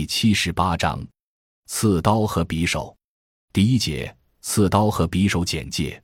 [0.00, 1.06] 第七十八章：
[1.66, 2.96] 刺刀和匕首。
[3.52, 6.02] 第一节：刺刀和匕首简介。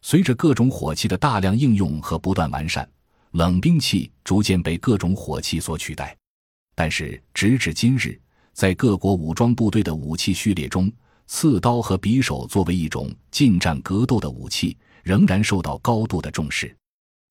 [0.00, 2.88] 随着各种火器的大量应用和不断完善，
[3.32, 6.16] 冷兵器逐渐被各种火器所取代。
[6.76, 8.16] 但是，直至今日，
[8.52, 10.88] 在各国武装部队的武器序列中，
[11.26, 16.72] 刺刀和匕首作为一种近战格斗的武器，仍然受到高度的重视。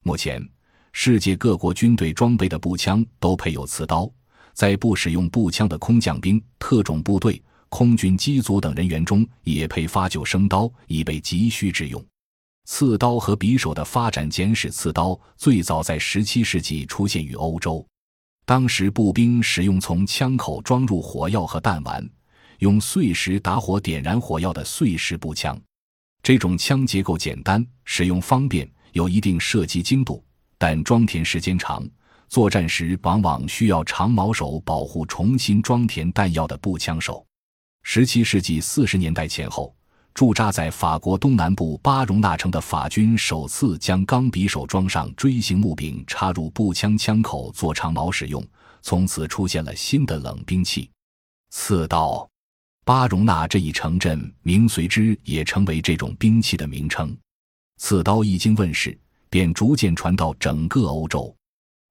[0.03, 0.45] 目前，
[0.91, 4.11] 世界各国军队装备的步枪都配有刺刀。
[4.53, 12.03] 在不使用步枪的空降兵、特种部队、空军机组等人员中，也配发救生刀，以备急需之用。
[12.65, 17.85] 刺刀和匕首的发展，简史刺刀最早在17世纪出现于欧洲。
[18.45, 22.07] 当时步兵使用从枪口装入火药和弹丸，
[22.59, 25.59] 用碎石打火点燃火药的碎石步枪。
[26.21, 30.23] 这种枪结构简单，使用方便，有一定射击精度，
[30.57, 31.83] 但装填时间长。
[32.31, 37.25] 作战时往往需要长矛手保护重新装填弹药的步枪手。
[37.83, 39.75] 十七世纪四十年代前后，
[40.13, 48.41] 驻扎在法国东南部巴容纳城的法军首次将钢匕首装上锥形木柄，插入步枪枪口做长矛使用。
[48.81, 50.89] 从此出现了新的冷兵器——
[51.51, 52.25] 刺刀。
[52.85, 57.13] 巴容纳这一城镇名随之也成为这种兵器的名称。
[57.75, 58.97] 刺刀一经问世，
[59.29, 61.35] 便逐渐传到整个欧洲。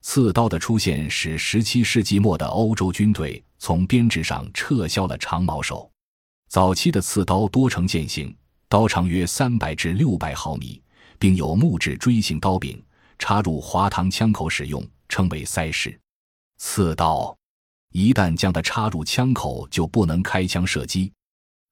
[0.02, 5.90] 刺刀的出现使17世纪末的欧洲军队从编制上撤销了长矛手。
[6.48, 8.34] 早期的刺刀多呈剑形，
[8.68, 10.82] 刀长约300至600毫米，
[11.18, 12.82] 并有木质锥形刀柄，
[13.18, 15.98] 插入滑膛枪口使用，称为塞式。
[16.58, 17.36] 刺刀
[17.92, 21.12] 一旦将它插入枪口，就不能开枪射击。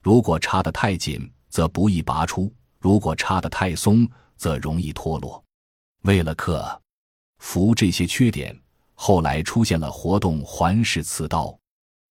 [0.02, 5.42] 如果插得太紧，则不易拔出；如果插得太松，则容易脱落。
[6.02, 6.80] 为了克。
[7.38, 8.58] 服这些缺点，
[8.94, 11.56] 后来出现了活动环式刺刀。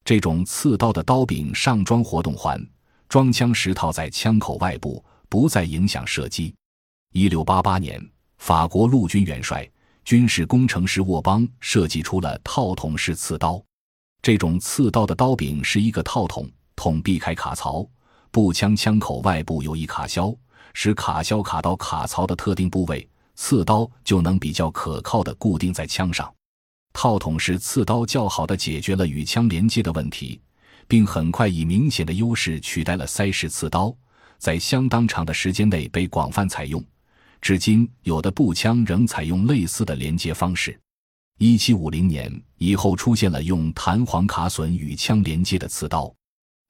[0.03, 2.65] 这种刺刀的刀柄上装活动环，
[3.09, 6.55] 装枪时套在枪口外部，不再影响射击。
[7.13, 8.01] 一六八八年，
[8.37, 9.69] 法国陆军元帅、
[10.05, 13.61] 军事工程师沃邦设计出了套筒式刺刀。
[14.21, 17.85] 这种刺刀的刀柄是一个套筒，筒避开卡槽，
[18.31, 20.33] 步枪枪口外部有一卡销，
[20.73, 23.07] 使卡销卡到卡槽的特定部位。
[23.37, 26.33] 刺刀就能比较可靠的固定在枪上，
[26.91, 30.41] 套筒式刺刀较好的解决了与枪连接的问题，
[30.87, 33.95] 并很快以明显的优势取代了塞式刺刀，
[34.39, 36.83] 在相当长的时间内被广泛采用。
[37.39, 40.77] 至今，有的步枪仍采用类似的连接方式。
[41.37, 46.11] 一七五零年以后，出现了用弹簧卡榫与枪连接的刺刀。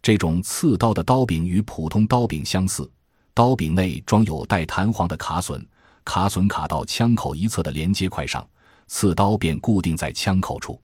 [0.02, 2.92] 这种刺刀的刀柄与普通刀柄相似，
[3.34, 5.66] 刀柄内装有带弹簧的卡榫。
[6.08, 8.48] 卡榫卡到枪口一侧的连接块上，
[8.88, 10.80] 刺刀便固定在枪口处。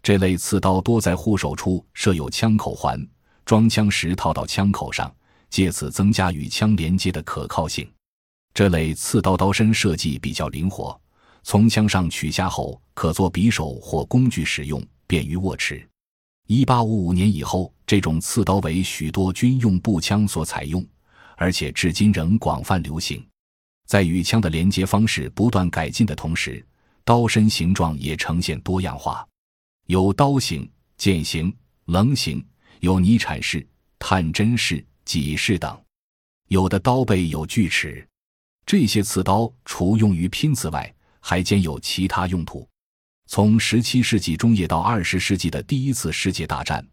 [0.00, 3.04] 这类刺刀多在护手处设有枪口环，
[3.44, 5.12] 装枪时套到枪口上，
[5.50, 7.90] 借此增加与枪连接的可靠性。
[8.54, 10.98] 这类刺刀刀身设计比较灵活，
[11.42, 15.84] 从枪上取下后可做匕首或工具使用，便于握持。
[16.46, 20.86] 一八五五年以后，这种刺刀为许多军用步枪所采用，
[21.36, 23.26] 而且至今仍广泛流行。
[23.90, 26.64] 在与枪的连接方式不断改进的同时，
[27.04, 29.26] 刀身形状也呈现多样化，
[29.86, 31.52] 有刀形、剑形、
[31.86, 32.40] 棱形，
[32.78, 33.66] 有泥铲式、
[33.98, 35.76] 探针式、戟式等。
[36.46, 38.06] 有的刀背有锯齿。
[38.64, 42.64] 这些刺刀除用于拼刺外，还兼有其他用途。
[43.26, 46.86] 从17世纪中叶到20世纪的第一次世界大战，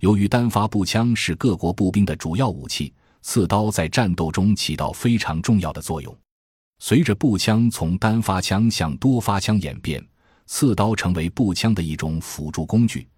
[0.00, 6.14] 由于单发步枪是各国步兵的主要武器，刺刀在战斗中起到非常重要的作用。
[6.86, 10.06] 随着步枪从单发枪向多发枪演变，
[10.44, 13.08] 刺刀成为步枪的一种辅助工具，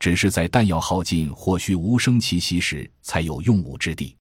[0.00, 4.16] 只是在弹药耗尽或需无声奇袭时才有用武之地。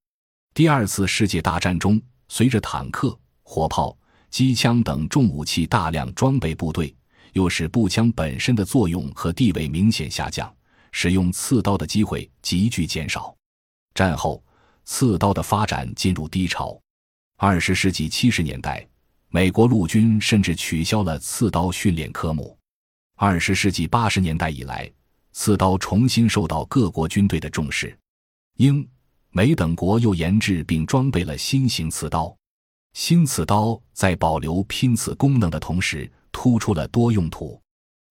[0.53, 3.97] 第二次世界大战中，随着坦克、火炮、
[4.29, 6.95] 机枪等重武器大量装备部队，
[7.33, 10.55] 又使步枪本身的作用和地位明显下降，
[10.91, 13.35] 使用刺刀的机会急剧减少。
[13.95, 14.43] 战后，
[14.85, 16.79] 刺刀的发展进入低潮。
[17.37, 18.87] 二十世纪七十年代，
[19.33, 22.57] 美国陆军甚至取消了刺刀训练科目。
[23.15, 24.91] 二十世纪八十年代以来，
[25.31, 27.97] 刺刀重新受到各国军队的重视。
[28.57, 28.85] 英、
[29.29, 32.35] 美等国又研制并装备了新型刺刀。
[32.91, 37.57] 新刺刀在保留拼刺功能的同时，突出了多用途。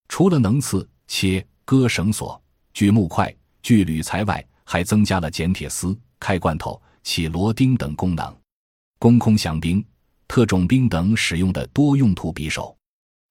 [0.09, 3.33] 除了能刺、切、割绳索、锯木块、
[3.63, 8.35] 锯铝材外，还增加了剪铁丝、开罐头、起螺钉等功能。
[8.99, 9.85] 攻空降兵、
[10.31, 12.77] 特种兵等使用的多用途匕首，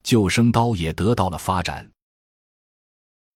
[0.03, 1.89] 救生刀也得到了发展。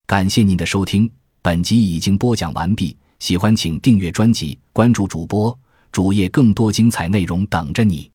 [0.06, 5.58] 感谢您的收听，本集已经播讲完毕，喜欢请订阅专辑，关注主播
[5.90, 8.10] 主页，更多精彩内容等着你。